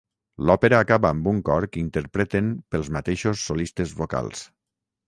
[0.49, 4.47] L'òpera acaba amb un cor que interpreten pels mateixos solistes vocals.